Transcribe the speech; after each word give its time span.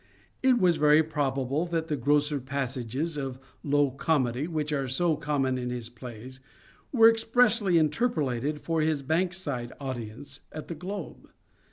It 0.41 0.55
is 0.63 0.77
very 0.77 1.03
probable 1.03 1.67
that 1.67 1.87
the 1.87 1.95
grosser 1.95 2.39
passages 2.39 3.17
of 3.17 3.37
low 3.61 3.91
comedy 3.91 4.47
which 4.47 4.71
are 4.73 4.87
so 4.87 5.15
common 5.15 5.59
in 5.59 5.69
his 5.69 5.91
plays 5.91 6.39
were 6.91 7.07
expressly 7.07 7.77
interpolated 7.77 8.61
for 8.61 8.81
his 8.81 9.03
Bankside 9.03 9.71
audience 9.79 10.39
at 10.51 10.69
The 10.69 10.73
Globe. 10.73 11.29